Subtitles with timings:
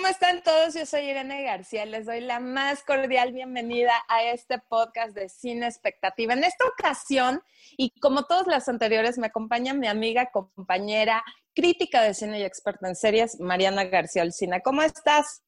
[0.00, 0.72] ¿cómo están todos?
[0.72, 1.84] Yo soy Irene García.
[1.84, 6.32] Les doy la más cordial bienvenida a este podcast de Cine Expectativa.
[6.32, 7.42] En esta ocasión,
[7.76, 11.22] y como todos las anteriores, me acompaña mi amiga, compañera,
[11.54, 14.60] crítica de cine y experta en series, Mariana García Olcina.
[14.60, 15.42] ¿Cómo estás?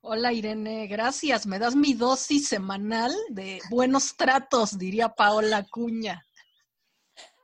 [0.00, 1.44] Hola Irene, gracias.
[1.44, 6.24] Me das mi dosis semanal de buenos tratos, diría Paola Cuña.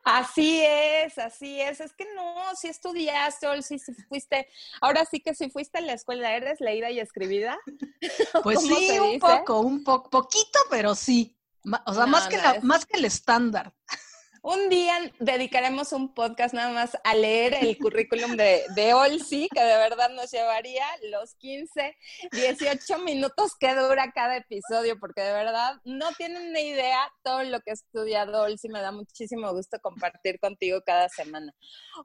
[0.04, 1.80] Así es, así es.
[1.80, 3.78] Es que no, si estudiaste, o si,
[4.08, 4.48] fuiste,
[4.80, 7.58] ahora sí que si fuiste a la escuela, ¿eres leída y escribida?
[8.42, 11.36] Pues sí, un poco, un poco, poquito, pero sí.
[11.86, 13.74] O sea, más, que más que el estándar.
[14.42, 19.60] Un día dedicaremos un podcast nada más a leer el currículum de, de Olsi, que
[19.60, 21.94] de verdad nos llevaría los 15,
[22.32, 27.60] 18 minutos que dura cada episodio, porque de verdad no tienen ni idea todo lo
[27.60, 28.70] que ha estudiado Olsi.
[28.70, 31.52] Me da muchísimo gusto compartir contigo cada semana.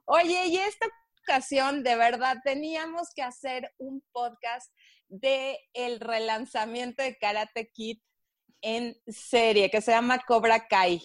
[0.04, 0.86] Oye, y esta
[1.22, 4.70] ocasión, de verdad, teníamos que hacer un podcast
[5.08, 7.98] de el relanzamiento de Karate Kid
[8.60, 11.00] en serie, que se llama Cobra Kai.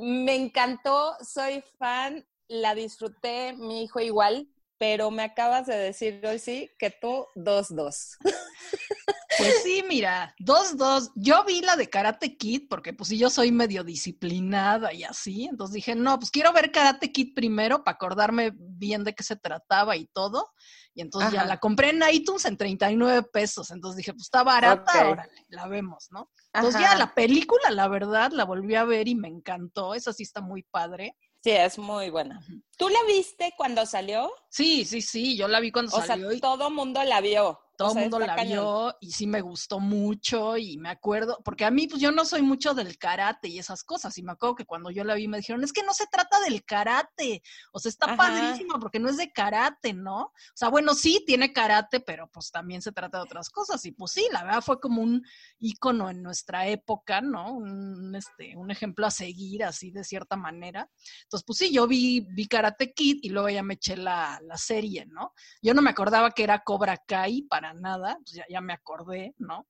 [0.00, 4.48] Me encantó, soy fan, la disfruté, mi hijo igual,
[4.78, 8.16] pero me acabas de decir hoy sí que tú 2-2.
[9.38, 11.12] Pues sí, mira, 2-2.
[11.14, 15.44] Yo vi la de Karate Kid porque pues sí, yo soy medio disciplinada y así,
[15.44, 19.36] entonces dije, no, pues quiero ver Karate Kid primero para acordarme bien de qué se
[19.36, 20.50] trataba y todo.
[20.94, 23.70] Y entonces ya la compré en iTunes en 39 pesos.
[23.70, 26.30] Entonces dije, pues está barata, órale, la vemos, ¿no?
[26.52, 29.94] Entonces ya la película, la verdad, la volví a ver y me encantó.
[29.94, 31.16] Esa sí está muy padre.
[31.42, 32.40] Sí, es muy buena.
[32.76, 34.30] ¿Tú la viste cuando salió?
[34.48, 36.28] Sí, sí, sí, yo la vi cuando salió.
[36.28, 39.80] O sea, todo mundo la vio todo el mundo la vio y sí me gustó
[39.80, 43.58] mucho y me acuerdo, porque a mí pues yo no soy mucho del karate y
[43.58, 45.92] esas cosas y me acuerdo que cuando yo la vi me dijeron, es que no
[45.94, 47.42] se trata del karate,
[47.72, 50.20] o sea, está padrísimo porque no es de karate, ¿no?
[50.22, 53.92] O sea, bueno, sí, tiene karate, pero pues también se trata de otras cosas y
[53.92, 55.22] pues sí, la verdad fue como un
[55.58, 57.52] ícono en nuestra época, ¿no?
[57.52, 60.88] Un, este, un ejemplo a seguir así de cierta manera.
[61.24, 64.56] Entonces, pues sí, yo vi, vi Karate Kid y luego ya me eché la, la
[64.56, 65.32] serie, ¿no?
[65.62, 69.34] Yo no me acordaba que era Cobra Kai para nada, pues ya, ya me acordé,
[69.38, 69.66] ¿no?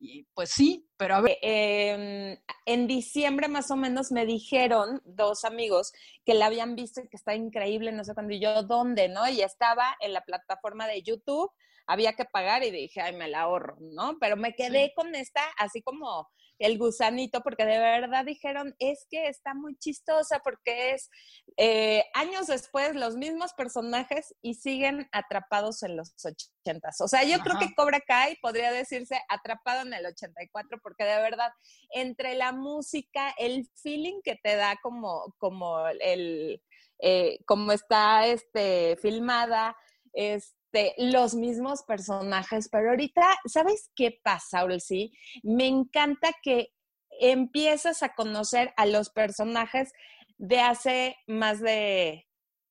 [0.00, 1.36] Y pues sí, pero a ver.
[1.42, 2.36] Em,
[2.66, 5.92] en diciembre más o menos me dijeron dos amigos
[6.24, 9.08] que la habían visto y que está increíble, no sé cuándo, y yo, ¿dónde?
[9.08, 9.28] ¿No?
[9.28, 11.50] Y estaba en la plataforma de YouTube,
[11.86, 14.18] había que pagar y dije, ay, me la ahorro, ¿no?
[14.20, 16.28] Pero me quedé con esta, así como
[16.58, 21.10] el gusanito, porque de verdad dijeron, es que está muy chistosa, porque es
[21.56, 27.00] eh, años después los mismos personajes y siguen atrapados en los ochentas.
[27.00, 31.20] O sea, yo creo que Cobra Kai podría decirse atrapado en el 84, porque de
[31.20, 31.50] verdad,
[31.90, 36.62] entre la música, el feeling que te da como, como el,
[37.00, 39.76] eh, como está este, filmada,
[40.12, 45.12] es este, los mismos personajes, pero ahorita, ¿sabes qué pasa, Sí,
[45.42, 46.72] Me encanta que
[47.20, 49.92] empiezas a conocer a los personajes
[50.36, 52.26] de hace más de,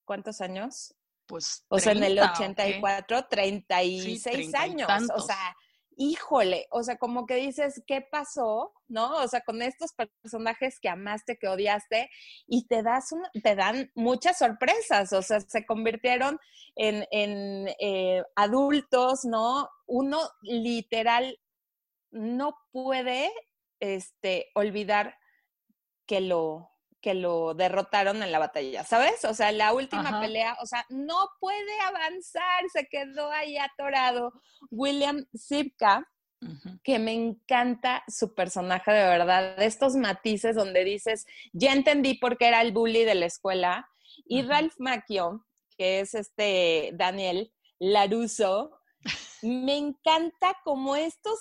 [0.06, 0.94] ¿cuántos años?
[1.26, 1.66] Pues.
[1.70, 4.90] O sea, en el 84, 36 años.
[5.16, 5.56] O sea,
[5.98, 8.72] híjole, o sea, como que dices, ¿qué pasó?
[8.88, 9.18] ¿No?
[9.18, 12.10] O sea, con estos personajes que amaste, que odiaste,
[12.46, 13.10] y te das
[13.44, 16.40] te dan muchas sorpresas, o sea, se convirtieron
[16.76, 19.70] en, en eh, adultos, ¿no?
[19.88, 21.40] Uno literal
[22.12, 23.32] no puede
[23.80, 25.16] este, olvidar
[26.06, 26.70] que lo,
[27.02, 29.24] que lo derrotaron en la batalla, ¿sabes?
[29.26, 34.34] O sea, la última pelea, o sea, no puede avanzar, se quedó ahí atorado.
[34.72, 36.08] William Zipka,
[36.84, 42.48] que me encanta su personaje de verdad, estos matices donde dices, ya entendí por qué
[42.48, 43.88] era el bully de la escuela.
[44.26, 45.46] Y Ralph Macchio,
[45.78, 48.80] que es este Daniel Laruso,
[49.42, 51.40] me encanta como estos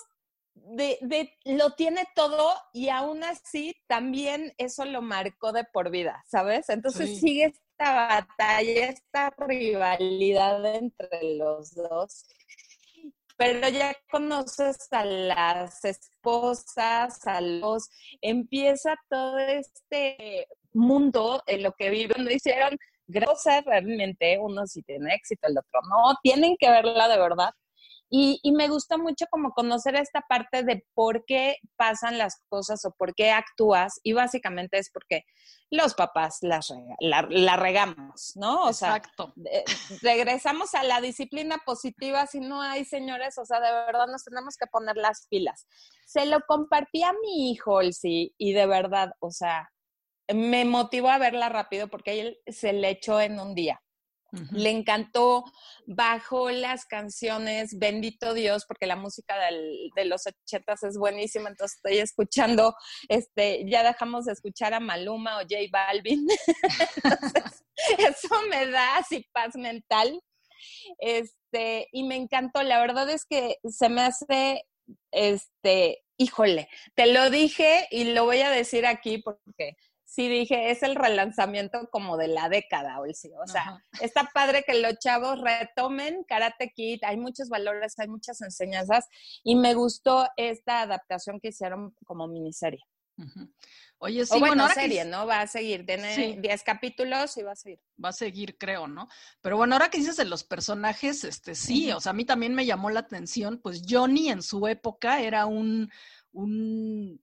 [0.65, 6.69] de, lo tiene todo y aún así también eso lo marcó de por vida, ¿sabes?
[6.69, 12.25] Entonces sigue esta batalla, esta rivalidad entre los dos.
[13.37, 17.87] Pero ya conoces a las esposas, a los...
[18.19, 22.25] Empieza todo este mundo en lo que viven.
[22.25, 26.15] No hicieron grosas realmente, uno sí tiene éxito, el otro no.
[26.23, 27.51] Tienen que verla de verdad
[28.09, 32.91] y, me gusta mucho como conocer esta parte de por qué pasan las cosas o
[32.91, 33.99] por qué actúas.
[34.03, 35.25] Y básicamente es porque
[35.69, 38.63] los papás las la, regamos, ¿no?
[38.63, 39.33] O Exacto.
[39.35, 39.63] sea,
[40.01, 44.55] regresamos a la disciplina positiva si no hay señores, o sea, de verdad nos tenemos
[44.55, 45.67] que poner las pilas.
[46.05, 49.69] Se lo compartí a mi hijo, sí, y de verdad, o sea,
[50.33, 53.81] me motivó a verla rápido porque él se le echó en un día.
[54.51, 55.45] Le encantó,
[55.85, 59.35] bajó las canciones, bendito Dios, porque la música
[59.95, 62.75] de los ochentas es buenísima, entonces estoy escuchando,
[63.07, 66.27] este, ya dejamos de escuchar a Maluma o J Balvin,
[67.97, 70.21] eso me da así paz mental,
[70.99, 74.63] este, y me encantó, la verdad es que se me hace,
[75.11, 79.75] este, híjole, te lo dije y lo voy a decir aquí porque
[80.07, 83.29] sí dije, es el relanzamiento como de la década, Olsi.
[83.43, 88.41] O sea, está padre que los chavos retomen Karate Kid, hay muchos valores, hay muchas
[88.41, 89.05] enseñanzas
[89.43, 92.83] y me gustó esta adaptación que hicieron como miniserie.
[93.99, 95.25] Oye, sí, bueno, serie, ¿no?
[95.25, 97.79] Va a seguir, tiene 10 capítulos y va a seguir.
[98.03, 99.09] Va a seguir, creo, ¿no?
[99.41, 102.53] Pero bueno, ahora que dices de los personajes, este sí, o sea, a mí también
[102.53, 105.91] me llamó la atención, pues Johnny en su época era un,
[106.31, 107.19] un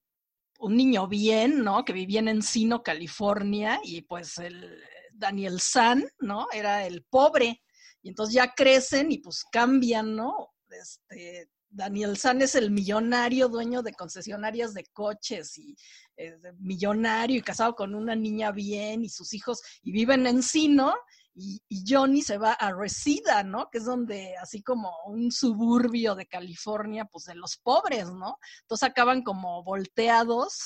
[0.64, 1.84] un niño bien, ¿no?
[1.84, 4.82] Que vivía en Encino, California, y pues el
[5.12, 6.46] Daniel San, ¿no?
[6.52, 7.62] Era el pobre.
[8.02, 10.55] Y entonces ya crecen y pues cambian, ¿no?
[10.70, 15.76] Este, Daniel San es el millonario dueño de concesionarias de coches y
[16.16, 20.94] eh, millonario y casado con una niña bien y sus hijos y viven en Encino
[21.34, 23.69] y, Johnny se va a Reseda, ¿no?
[23.70, 28.38] Que es donde, así como un suburbio de California, pues de los pobres, ¿no?
[28.62, 30.64] Entonces acaban como volteados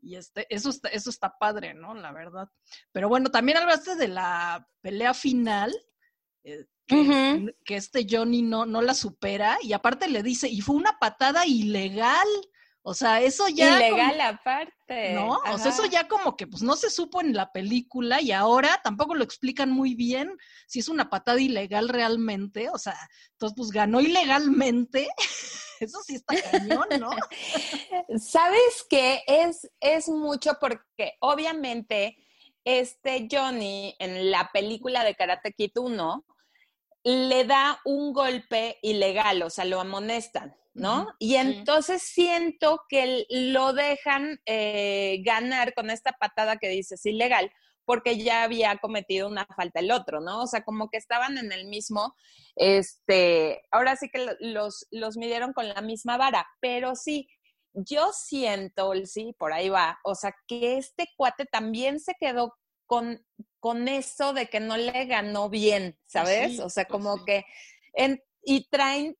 [0.00, 1.94] y este, eso está, eso está padre, ¿no?
[1.94, 2.48] La verdad.
[2.90, 5.72] Pero bueno, también hablaste de la pelea final,
[6.42, 10.98] eh, que, este Johnny no, no la supera y aparte le dice, y fue una
[10.98, 12.26] patada ilegal.
[12.84, 13.76] O sea, eso ya.
[13.76, 15.12] Ilegal aparte.
[15.14, 15.40] ¿No?
[15.52, 18.80] O sea, eso ya como que pues no se supo en la película y ahora
[18.82, 20.36] tampoco lo explican muy bien
[20.66, 22.68] si es una patada ilegal realmente.
[22.70, 22.96] O sea,
[23.32, 25.08] entonces pues ganó ilegalmente.
[25.80, 27.10] Eso sí está cañón, ¿no?
[28.20, 32.16] Sabes que es, es mucho porque obviamente
[32.64, 36.24] este Johnny en la película de Karate Kid 1
[37.04, 40.56] le da un golpe ilegal, o sea, lo amonestan.
[40.74, 41.08] ¿No?
[41.18, 47.52] Y entonces siento que lo dejan eh, ganar con esta patada que dices ilegal,
[47.84, 50.42] porque ya había cometido una falta el otro, ¿no?
[50.42, 52.14] O sea, como que estaban en el mismo,
[52.56, 57.28] este, ahora sí que los, los midieron con la misma vara, pero sí,
[57.74, 62.54] yo siento, sí, por ahí va, o sea, que este cuate también se quedó
[62.86, 63.24] con,
[63.58, 66.60] con eso de que no le ganó bien, pues ¿sabes?
[66.60, 67.44] o sea, pues como que,
[67.94, 69.16] en, y traen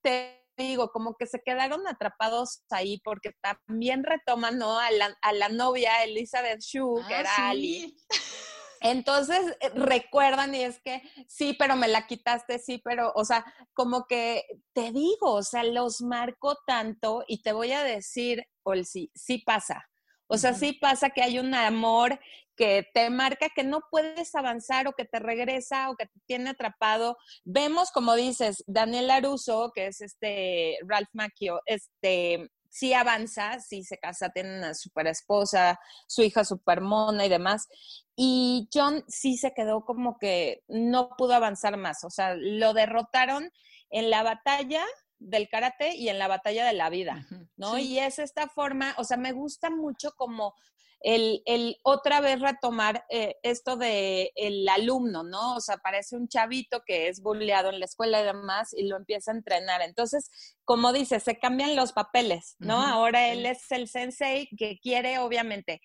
[0.57, 4.79] digo, como que se quedaron atrapados ahí porque también retoman, ¿no?
[4.79, 7.97] A la, a la novia Elizabeth Shue, que ah, era Ali.
[8.83, 13.45] Entonces eh, recuerdan y es que sí, pero me la quitaste, sí, pero, o sea,
[13.75, 14.45] como que
[14.75, 19.89] te digo, o sea, los marco tanto y te voy a decir, Olsi, sí pasa.
[20.33, 22.19] O sea, sí pasa que hay un amor
[22.57, 26.49] que te marca que no puedes avanzar o que te regresa o que te tiene
[26.49, 27.19] atrapado.
[27.45, 33.99] Vemos, como dices, Daniel Aruso, que es este Ralph Macchio, este sí avanza, sí se
[33.99, 37.69] casa, tiene una super esposa, su hija super mona y demás.
[38.17, 43.51] Y John sí se quedó como que no pudo avanzar más, o sea, lo derrotaron
[43.91, 44.83] en la batalla
[45.29, 47.27] del karate y en la batalla de la vida,
[47.57, 47.79] ¿no?
[47.79, 50.55] Y es esta forma, o sea, me gusta mucho como
[51.01, 55.57] el, el otra vez retomar eh, esto de el alumno, ¿no?
[55.57, 58.97] O sea, parece un chavito que es bulleado en la escuela y demás y lo
[58.97, 59.83] empieza a entrenar.
[59.83, 60.31] Entonces,
[60.65, 62.83] como dice, se cambian los papeles, ¿no?
[62.83, 65.81] Ahora él es el sensei que quiere, obviamente,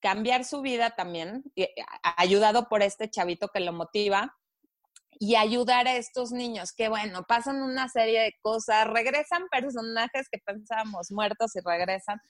[0.00, 1.44] cambiar su vida también,
[2.02, 4.34] ayudado por este chavito que lo motiva
[5.18, 10.38] y ayudar a estos niños que, bueno, pasan una serie de cosas, regresan personajes que
[10.44, 12.20] pensábamos muertos y regresan,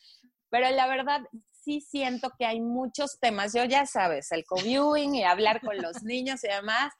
[0.51, 5.25] pero la verdad sí siento que hay muchos temas, yo ya sabes, el co-viewing y
[5.25, 6.93] hablar con los niños y demás,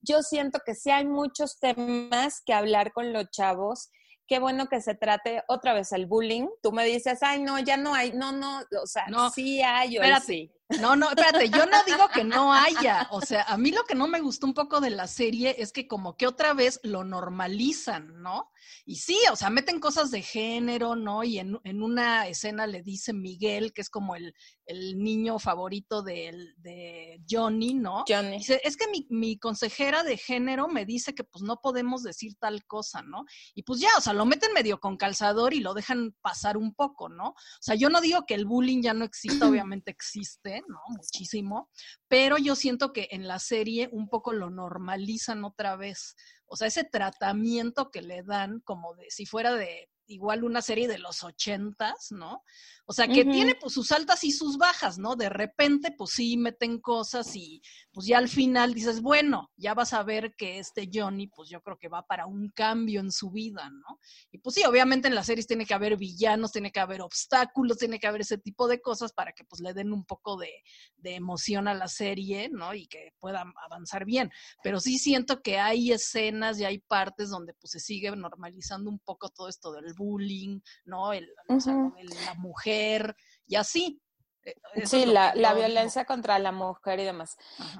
[0.00, 3.90] yo siento que sí hay muchos temas que hablar con los chavos
[4.28, 6.46] qué bueno que se trate otra vez el bullying.
[6.62, 9.98] Tú me dices, ay, no, ya no hay, no, no, o sea, no, sí hay,
[9.98, 10.52] o sí.
[10.80, 13.08] No, no, espérate, yo no digo que no haya.
[13.10, 15.72] O sea, a mí lo que no me gustó un poco de la serie es
[15.72, 18.50] que como que otra vez lo normalizan, ¿no?
[18.84, 21.24] Y sí, o sea, meten cosas de género, ¿no?
[21.24, 24.34] Y en, en una escena le dice Miguel, que es como el,
[24.66, 28.04] el niño favorito de, de Johnny, ¿no?
[28.06, 28.38] Johnny.
[28.38, 32.34] Dice, es que mi, mi consejera de género me dice que pues no podemos decir
[32.38, 33.24] tal cosa, ¿no?
[33.54, 36.74] Y pues ya, o sea, lo meten medio con calzador y lo dejan pasar un
[36.74, 37.28] poco, ¿no?
[37.28, 40.57] O sea, yo no digo que el bullying ya no exista, obviamente existe,
[40.88, 41.70] Muchísimo,
[42.08, 46.16] pero yo siento que en la serie un poco lo normalizan otra vez.
[46.46, 50.88] o sea, ese tratamiento que le dan como de si fuera de igual una serie
[50.88, 52.42] de los ochentas, ¿no?
[52.90, 55.14] O sea, que tiene pues sus altas y sus bajas, ¿no?
[55.14, 57.60] De repente, pues sí, meten cosas y
[57.92, 61.60] pues ya al final dices, bueno, ya vas a ver que este Johnny, pues yo
[61.60, 64.00] creo que va para un cambio en su vida, ¿no?
[64.30, 67.76] Y pues sí, obviamente en las series tiene que haber villanos, tiene que haber obstáculos,
[67.76, 70.50] tiene que haber ese tipo de cosas para que pues le den un poco de,
[70.96, 72.72] de emoción a la serie, ¿no?
[72.72, 74.30] Y que pueda avanzar bien.
[74.62, 78.98] Pero sí siento que hay escenas y hay partes donde pues se sigue normalizando un
[78.98, 81.12] poco todo esto del bullying, ¿no?
[81.12, 84.00] El, la mujer y así.
[84.44, 87.36] Eh, sí, la, violencia contra la mujer y demás.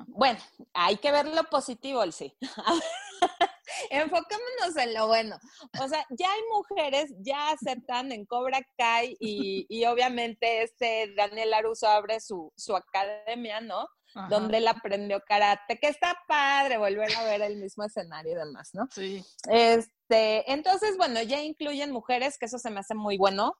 [0.08, 0.38] Bueno,
[0.74, 2.36] hay que ver lo positivo, sí.
[3.90, 5.38] Enfocémonos en lo bueno.
[5.80, 11.54] O sea, ya hay mujeres, ya aceptan en Cobra Kai y, y obviamente este Daniel
[11.54, 13.88] Aruso abre su, su academia, ¿no?
[14.28, 18.70] Donde él aprendió karate, que está padre volver a ver el mismo escenario y demás,
[18.72, 18.88] ¿no?
[18.90, 19.24] Sí.
[19.50, 23.58] Este, entonces, bueno, ya incluyen mujeres, que eso se me hace muy bueno.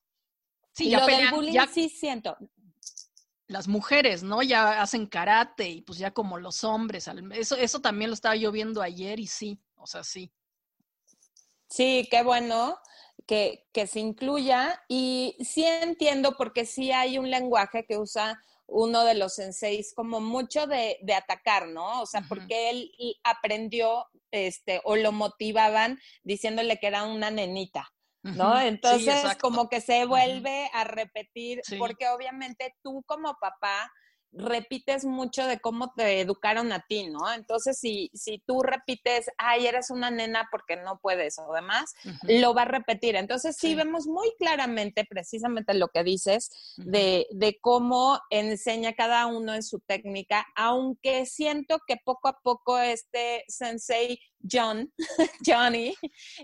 [0.72, 2.36] Sí, ya pelean, bullying sí siento.
[3.46, 4.42] Las mujeres, ¿no?
[4.42, 7.08] Ya hacen karate y pues ya como los hombres.
[7.32, 10.32] Eso, eso también lo estaba yo viendo ayer y sí, o sea, sí.
[11.68, 12.78] Sí, qué bueno
[13.26, 19.04] que, que se incluya y sí entiendo porque sí hay un lenguaje que usa uno
[19.04, 22.02] de los senseis como mucho de, de atacar, ¿no?
[22.02, 22.92] O sea, porque él
[23.24, 27.90] aprendió, este, o lo motivaban diciéndole que era una nenita.
[28.22, 28.60] ¿no?
[28.60, 33.90] Entonces, como que se vuelve a repetir, porque obviamente tú como papá
[34.32, 37.32] repites mucho de cómo te educaron a ti, ¿no?
[37.32, 42.54] Entonces, si, si tú repites, ay, eres una nena porque no puedes o demás, lo
[42.54, 43.16] va a repetir.
[43.16, 49.54] Entonces, sí, vemos muy claramente precisamente lo que dices de, de, cómo enseña cada uno
[49.54, 54.20] en su técnica, aunque siento que poco a poco este sensei
[54.50, 54.92] John,
[55.46, 55.94] Johnny,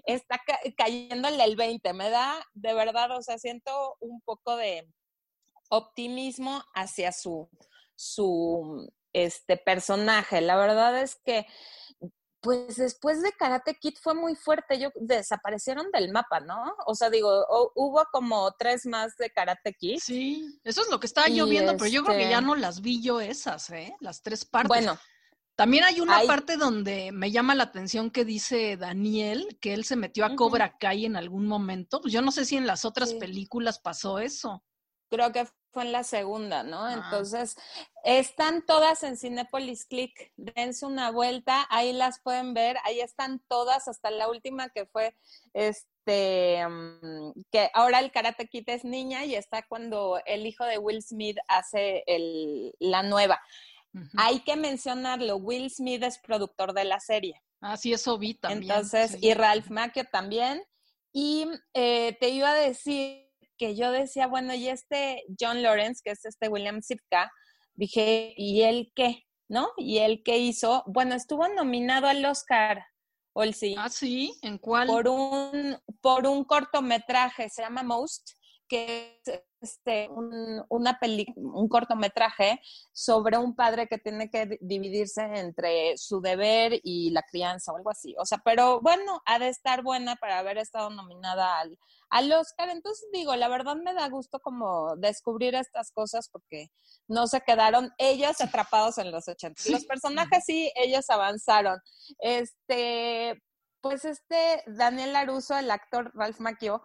[0.06, 0.40] está
[0.76, 1.92] cayéndole el 20.
[1.92, 4.88] Me da, de verdad, o sea, siento un poco de
[5.70, 7.48] optimismo hacia su,
[7.96, 10.40] su este personaje.
[10.40, 11.46] La verdad es que
[12.44, 16.74] pues después de Karate Kid fue muy fuerte, yo desaparecieron del mapa, ¿no?
[16.86, 19.98] O sea, digo, hubo como tres más de Karate Kid.
[19.98, 22.54] Sí, eso es lo que estaba yo viendo, pero yo creo que ya este no
[22.54, 23.96] las vi yo esas, ¿eh?
[24.00, 24.68] Las tres partes.
[24.68, 24.98] Bueno.
[25.56, 29.94] También hay una parte donde me llama la atención que dice Daniel que él se
[29.94, 32.00] metió a Cobra Kai en algún momento.
[32.00, 34.64] Pues yo no sé si en las otras películas pasó eso
[35.14, 36.88] creo que fue en la segunda, ¿no?
[36.88, 37.56] Entonces,
[38.04, 43.88] están todas en Cinepolis Click, dense una vuelta, ahí las pueden ver, ahí están todas,
[43.88, 45.14] hasta la última que fue,
[45.52, 50.78] este, mm, que ahora el Karate Kid es niña y está cuando el hijo de
[50.78, 53.42] Will Smith hace el, la nueva.
[54.16, 57.40] Hay que mencionarlo, Will Smith es productor de la serie.
[57.60, 58.62] Ah, sí, eso vi también.
[58.62, 60.62] Entonces, y Ralph Macchio también.
[61.12, 63.23] Y eh, te iba a decir
[63.56, 67.30] que yo decía, bueno, y este John Lawrence, que es este William Sipka,
[67.74, 69.24] dije, ¿y él qué?
[69.48, 69.70] ¿No?
[69.76, 70.82] ¿Y él qué hizo?
[70.86, 72.84] Bueno, estuvo nominado al Oscar,
[73.52, 73.74] sí.
[73.78, 74.86] Ah, sí, ¿en cuál?
[74.86, 78.32] Por un, por un cortometraje, se llama Most,
[78.68, 80.98] que es este, un, una
[81.36, 82.60] un cortometraje
[82.92, 87.90] sobre un padre que tiene que dividirse entre su deber y la crianza o algo
[87.90, 88.14] así.
[88.18, 91.78] O sea, pero bueno, ha de estar buena para haber estado nominada al,
[92.10, 92.68] al Oscar.
[92.68, 96.70] Entonces digo, la verdad me da gusto como descubrir estas cosas porque
[97.08, 99.62] no se quedaron ellos atrapados en los 80.
[99.70, 101.80] Los personajes sí, ellos avanzaron.
[102.18, 103.42] Este,
[103.80, 106.82] pues este Daniel Laruso, el actor Ralph Macchio,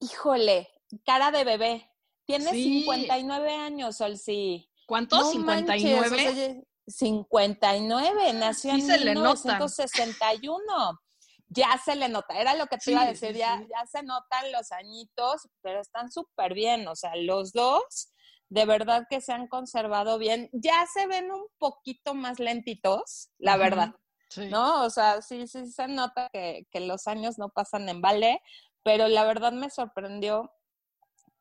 [0.00, 0.68] híjole,
[1.04, 1.90] cara de bebé.
[2.26, 4.70] Tiene 59 años, Sol, sí.
[4.86, 5.34] ¿Cuántos?
[5.34, 6.64] ¿59?
[6.86, 11.00] 59, nació en 1961.
[11.48, 14.50] Ya se le nota, era lo que te iba a decir, ya, ya se notan
[14.50, 18.14] los añitos, pero están súper bien, o sea, los dos
[18.48, 20.48] de verdad que se han conservado bien.
[20.52, 23.94] Ya se ven un poquito más lentitos, la verdad.
[24.36, 24.84] ¿No?
[24.84, 28.40] O sea, sí, sí se nota que, que los años no pasan en vale,
[28.82, 30.52] pero la verdad me sorprendió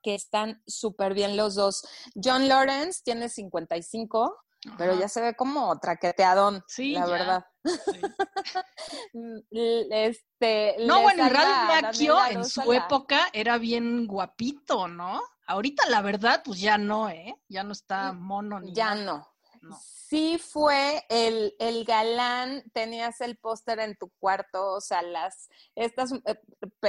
[0.04, 1.84] que están súper bien los dos.
[2.22, 4.38] John Lawrence tiene 55,
[4.78, 7.46] pero ya se ve como traqueteadón, sí, la verdad.
[9.52, 15.22] Este, no, bueno, Ralph Macchio en su época era bien guapito, ¿no?
[15.48, 17.36] Ahorita la verdad, pues ya no, ¿eh?
[17.48, 19.33] Ya no está mm, mono ni Ya no.
[19.82, 26.12] Sí fue el, el galán, tenías el póster en tu cuarto, o sea, las, estas
[26.14, 26.40] eh,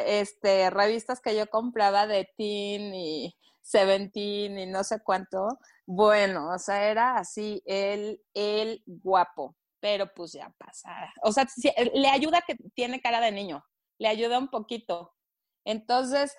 [0.06, 6.58] este, revistas que yo compraba de Teen y Seventeen y no sé cuánto, bueno, o
[6.58, 9.56] sea, era así, el, el guapo.
[9.84, 11.12] pero pues ya pasa.
[11.22, 11.46] O sea,
[11.92, 13.62] le ayuda que tiene cara de niño,
[13.98, 15.12] le ayuda un poquito.
[15.66, 16.34] Entonces,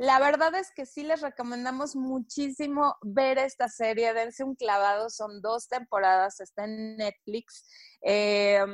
[0.00, 5.42] la verdad es que sí les recomendamos muchísimo ver esta serie, dense un clavado, son
[5.42, 7.66] dos temporadas, está en Netflix.
[8.00, 8.64] Eh,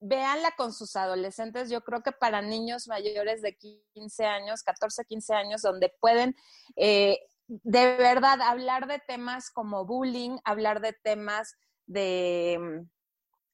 [0.00, 5.34] véanla con sus adolescentes, yo creo que para niños mayores de 15 años, 14, 15
[5.34, 6.34] años, donde pueden
[6.74, 11.54] eh, de verdad hablar de temas como bullying, hablar de temas
[11.86, 12.84] de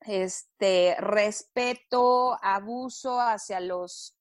[0.00, 4.16] este respeto, abuso hacia los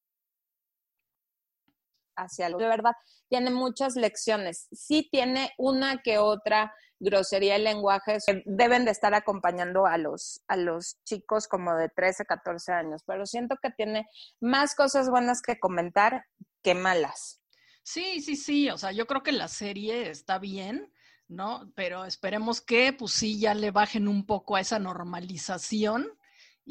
[2.21, 2.93] hacia los de verdad
[3.27, 4.67] tiene muchas lecciones.
[4.71, 10.41] Sí tiene una que otra grosería y lenguaje que deben de estar acompañando a los,
[10.47, 14.07] a los chicos como de 13, 14 años, pero siento que tiene
[14.41, 16.25] más cosas buenas que comentar
[16.61, 17.41] que malas.
[17.83, 20.93] Sí, sí, sí, o sea, yo creo que la serie está bien,
[21.27, 21.71] ¿no?
[21.75, 26.18] Pero esperemos que, pues sí, ya le bajen un poco a esa normalización.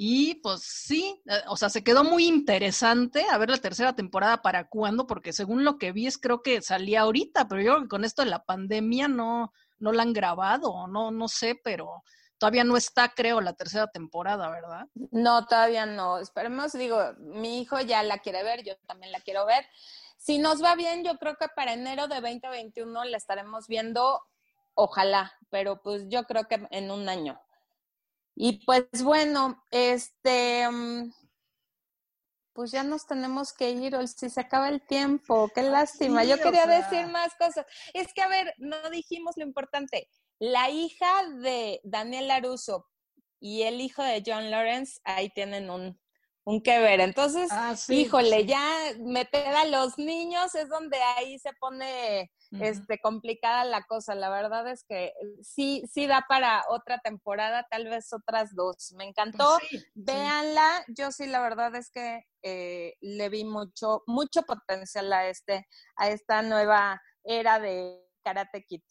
[0.00, 4.42] Y pues sí, eh, o sea, se quedó muy interesante a ver la tercera temporada
[4.42, 7.82] para cuándo, porque según lo que vi es creo que salía ahorita, pero yo creo
[7.82, 12.04] que con esto de la pandemia no, no la han grabado, no, no sé, pero
[12.38, 14.86] todavía no está, creo, la tercera temporada, ¿verdad?
[15.10, 16.18] No, todavía no.
[16.18, 19.66] Esperemos, digo, mi hijo ya la quiere ver, yo también la quiero ver.
[20.16, 24.20] Si nos va bien, yo creo que para enero de 2021 la estaremos viendo
[24.80, 27.40] Ojalá, pero pues yo creo que en un año.
[28.40, 31.12] Y pues bueno, este, mm,
[32.52, 36.22] pues ya nos tenemos que ir, o si se acaba el tiempo, qué lástima.
[36.22, 37.66] yo quería decir más cosas.
[37.94, 40.08] Es que, a ver, no dijimos lo importante.
[40.38, 41.08] La hija
[41.42, 42.86] de Daniel Laruso
[43.40, 46.00] y el hijo de John Lawrence, ahí tienen un,
[46.44, 47.00] un que ver.
[47.00, 48.62] Entonces, ah, híjole, ya
[49.00, 54.14] meter a los niños es donde ahí se pone este, complicada la cosa.
[54.14, 55.12] La verdad es que
[55.42, 58.92] sí, sí da para otra temporada, tal vez otras dos.
[58.96, 60.84] Me encantó, pues véanla.
[60.88, 66.08] Yo sí, la verdad es que eh, le vi mucho, mucho potencial a este, a
[66.08, 68.82] esta nueva era de Karate Kid.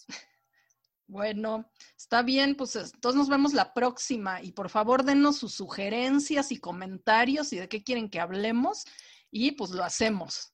[1.10, 6.52] Bueno, está bien, pues entonces nos vemos la próxima y por favor denos sus sugerencias
[6.52, 8.84] y comentarios y de qué quieren que hablemos
[9.32, 10.54] y pues lo hacemos.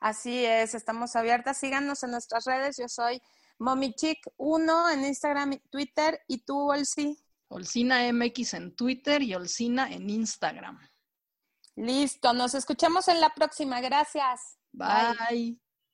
[0.00, 1.58] Así es, estamos abiertas.
[1.58, 2.76] Síganos en nuestras redes.
[2.76, 3.20] Yo soy
[3.58, 7.18] MommyChick1 en Instagram y Twitter y tú, Olsi.
[7.48, 10.78] Olsina MX en Twitter y Olsina en Instagram.
[11.76, 13.80] Listo, nos escuchamos en la próxima.
[13.80, 14.58] Gracias.
[14.72, 15.58] Bye.